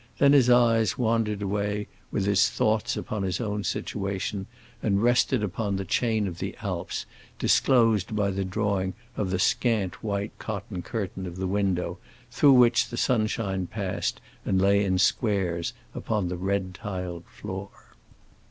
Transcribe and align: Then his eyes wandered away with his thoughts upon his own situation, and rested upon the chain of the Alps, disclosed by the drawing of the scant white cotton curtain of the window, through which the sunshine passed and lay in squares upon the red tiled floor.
Then 0.17 0.33
his 0.33 0.49
eyes 0.49 0.97
wandered 0.97 1.43
away 1.43 1.87
with 2.09 2.25
his 2.25 2.49
thoughts 2.49 2.97
upon 2.97 3.21
his 3.21 3.39
own 3.39 3.63
situation, 3.63 4.47
and 4.81 5.03
rested 5.03 5.43
upon 5.43 5.75
the 5.75 5.85
chain 5.85 6.27
of 6.27 6.39
the 6.39 6.55
Alps, 6.63 7.05
disclosed 7.37 8.15
by 8.15 8.31
the 8.31 8.43
drawing 8.43 8.95
of 9.15 9.29
the 9.29 9.37
scant 9.37 10.01
white 10.03 10.31
cotton 10.39 10.81
curtain 10.81 11.27
of 11.27 11.35
the 11.35 11.45
window, 11.45 11.99
through 12.31 12.53
which 12.53 12.89
the 12.89 12.97
sunshine 12.97 13.67
passed 13.67 14.19
and 14.43 14.59
lay 14.59 14.83
in 14.83 14.97
squares 14.97 15.71
upon 15.93 16.29
the 16.29 16.35
red 16.35 16.73
tiled 16.73 17.25
floor. 17.25 17.69